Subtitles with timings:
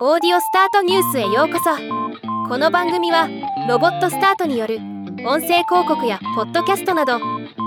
[0.00, 1.70] オーディオスタートニュースへようこそ。
[2.48, 3.28] この番組は
[3.68, 4.78] ロボットスタートによる
[5.24, 7.20] 音声広告やポッドキャストなど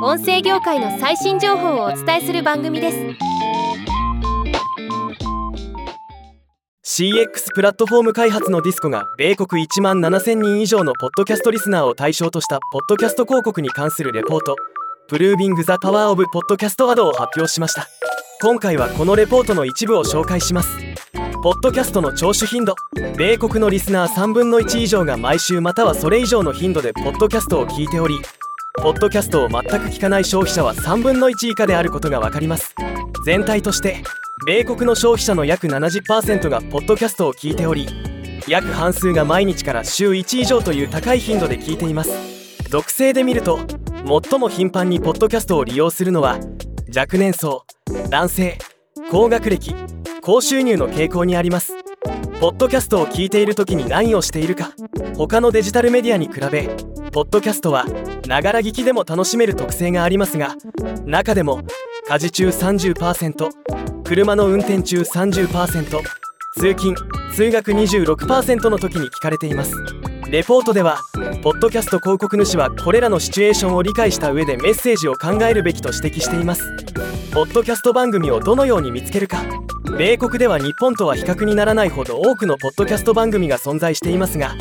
[0.04, 2.98] 音声業界の最新情報をお伝えする番組です。
[7.02, 14.58] CX プラットフォーム開発のディスコが米国1万7000人以上のポッドキャストリスナーを対象としたポッドキャスト広告に関するレポート
[15.08, 17.88] 「プルービング・ザ・パワー・オブ・ポッドキャスト・アド」を発表しました。
[18.42, 20.87] 今回はこのレポートの一部を紹介します。
[21.44, 22.74] ポッドキャストの聴取頻度。
[23.16, 28.20] 米国のリスナー3分の1以上が毎週またはそれ以上の頻度でポッドキャストを聞いており
[28.82, 32.74] ポッドキャストを全く聞かない消費者は3分の1以下であることが分かります。
[33.24, 34.04] 全体として
[34.48, 37.88] 米国の消費者の約70%がポッドキャストを聞いており
[38.48, 42.12] 約半数が毎日から週1以上という高い頻度で聞いています。
[42.70, 43.60] 属性で見ると
[44.30, 46.40] 最も頻繁にポッドキャストを利用するのは
[46.96, 47.64] 若年層
[48.10, 48.58] 男性
[49.12, 49.74] 高学歴
[50.28, 51.74] 高収入の傾向にあります。
[52.42, 54.74] ポッドキャストを聞いている時に何をしているか。
[55.16, 56.64] 他のデジタルメディアに比べ
[57.14, 57.86] ポッドキャストは
[58.28, 60.58] ながら聞きでも楽しめる特性がありますが
[61.06, 61.62] 中でも
[62.10, 63.50] 家事中30%
[64.04, 66.02] 車の運転中30%
[66.56, 66.96] 通勤
[67.34, 69.74] 通学26%の時に聞かれています。
[70.30, 71.00] レポートでは
[71.42, 76.70] ポッドキャスト広告主はこれらのシチュエーションを理解した上でメッセージを考えるべきと指摘しています。
[77.34, 79.46] ポッドキャスト番組をどのように見つけるか。
[79.96, 84.56] 米国では日本とは比較にならないほど多くのポッドキャスト番組が存在していますが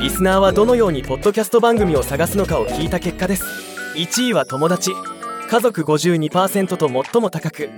[0.00, 3.44] リスナーはどのようにポッドキャスト番組を探すのかを聞いた結果です。
[3.96, 4.92] 1位は友達
[5.50, 7.70] 家族52%と最も高く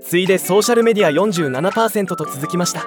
[0.00, 2.86] 次いでソーシャルメディア47%と続きました。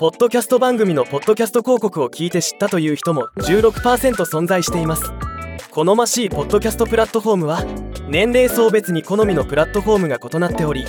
[0.00, 5.12] ポッドキャスト番組のポッドキャスト広告を聞いて知ったという人も16%存在しています。
[5.70, 7.64] 好ましいポッドキャストプラットフォームは
[8.08, 10.84] 年齢層別に好みのプラットフォームが異なっており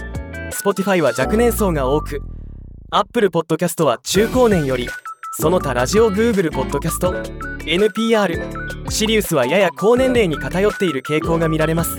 [0.56, 2.22] Spotify は若年層が多く
[2.89, 4.88] Apple Podcast は中高年より
[5.34, 7.11] その他ラジオ Google ポッドキャスト
[7.66, 11.98] NPR シリウスはやや高年齢に偏っている傾向が見られます。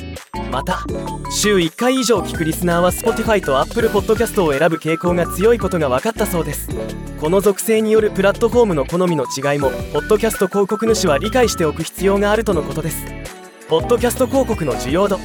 [0.50, 0.84] また
[1.31, 6.69] 週1回以上聞くリスナーは Spotify と Apple Podcast を選ぶ傾向が強いことが分かったそうです。
[7.21, 13.05] この属性によるプラットフォームの好みの違いもポッドキャスト広告主は理解しておく必要があるとのことです。
[13.69, 15.19] ポッドキャスト広告の需要度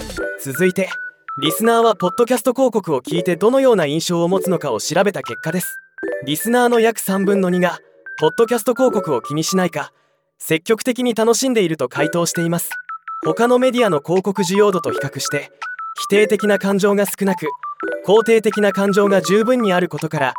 [0.43, 0.89] 続いて
[1.37, 5.77] リスナーはポッドキャスト広告を聞いてどのような印象を持つのかを調べた結果です。
[6.25, 7.79] リスナーの約3分の2が
[8.19, 9.93] ポッドキャスト広告を気にしないか
[10.39, 12.69] 積極的に楽しんでいると回答しています。
[13.23, 15.53] 他のメディアの広告需要度と比較して
[16.01, 17.47] 否定的な感情が少なく
[18.05, 20.33] 肯定的な感情が十分にあることから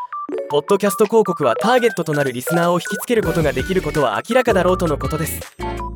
[0.50, 5.40] ポッドキャスト広告はターゲットとなるリスナーを引きつけることができることは明らかだろうとのことです。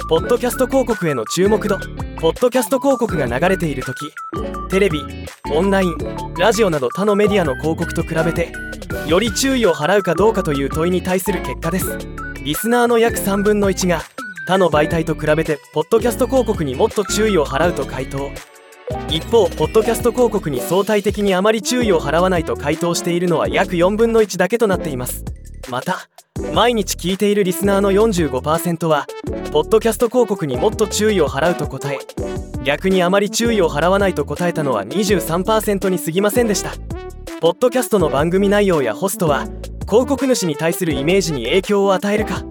[0.08, 1.78] ポッドキャスト広告への注目度
[2.20, 4.12] ポッドキャスト広告が流れている時
[4.68, 5.00] テレビ
[5.52, 5.96] オンライン
[6.38, 8.52] ラジオなど他のメディアの広告と比べて
[9.06, 11.98] より注意を払うかどうかという問いに対する結果です。
[12.42, 14.02] リスナーの約3分の1が
[14.46, 18.30] 他の媒体と比べてポッドキャスト広告にもっと注意を払うと回答。
[19.08, 25.24] 一方ポッドキャスト広告に相対的にあまり注意を払わないと回答しているのは約4分の1だけとなっています。
[25.68, 26.08] また
[26.52, 29.06] 毎日聞いているリスナーの45%は
[29.52, 31.98] ポッドキャスト広告にもっと注意を払うと答え
[32.66, 36.72] 逆にあまり注意を払わないと答えたのは23%に過ぎませんでした。
[37.40, 39.44] ポッドキャストの番組内容やホストは
[39.88, 42.42] 広告主に対するイメージに影響を与えるか。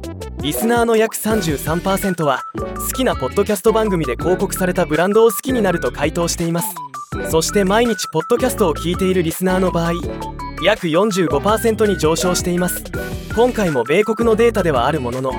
[0.42, 2.44] リスナーの約33%は
[2.78, 6.74] 好きなポッドキャスト番組で広告されたブランドを好きになると回答しています。
[7.30, 9.96] そして毎日ポッドキャストを聞いているリスナーの場合
[10.64, 12.86] 約45%に上昇しています。
[13.36, 15.34] 今回も米国のデータではあるものの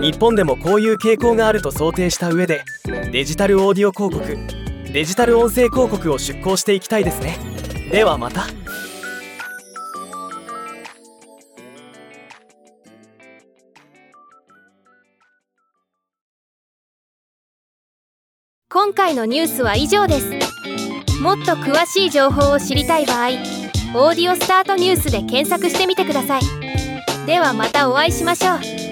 [0.00, 2.64] 日本でもこういう傾向があると想定した上で
[3.12, 7.38] デジタルオーディオ広告デジタル音声広告を出稿していきたいですね。
[7.90, 8.46] ではまた。
[18.68, 20.30] 今回のニュースは以上です。
[21.20, 23.28] もっと詳しい情報を知りたい場合
[23.94, 26.42] 「オーディオスタートニュース」で検索してみてください。
[27.26, 28.83] ではまたお会いしましょう。